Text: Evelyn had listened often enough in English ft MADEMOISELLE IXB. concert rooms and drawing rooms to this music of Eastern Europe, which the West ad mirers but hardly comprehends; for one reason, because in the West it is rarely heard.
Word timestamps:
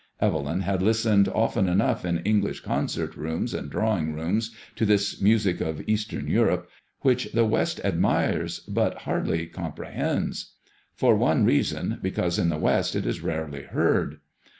Evelyn 0.19 0.61
had 0.61 0.81
listened 0.81 1.27
often 1.27 1.69
enough 1.69 2.03
in 2.03 2.17
English 2.23 2.63
ft 2.63 2.65
MADEMOISELLE 2.65 2.65
IXB. 2.65 2.75
concert 2.75 3.15
rooms 3.15 3.53
and 3.53 3.69
drawing 3.69 4.15
rooms 4.15 4.49
to 4.75 4.83
this 4.83 5.21
music 5.21 5.61
of 5.61 5.87
Eastern 5.87 6.27
Europe, 6.27 6.67
which 7.01 7.31
the 7.33 7.45
West 7.45 7.79
ad 7.83 7.99
mirers 7.99 8.61
but 8.67 8.95
hardly 9.03 9.45
comprehends; 9.45 10.55
for 10.95 11.15
one 11.15 11.45
reason, 11.45 11.99
because 12.01 12.39
in 12.39 12.49
the 12.49 12.57
West 12.57 12.95
it 12.95 13.05
is 13.05 13.21
rarely 13.21 13.61
heard. 13.61 14.17